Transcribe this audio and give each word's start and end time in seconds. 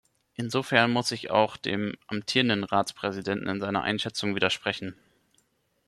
Insofern 0.33 0.89
muss 0.89 1.11
ich 1.11 1.29
auch 1.29 1.57
dem 1.57 1.93
amtierenden 2.07 2.63
Ratspräsidenten 2.63 3.47
in 3.47 3.59
seiner 3.59 3.83
Einschätzung 3.83 4.33
widersprechen. 4.33 4.95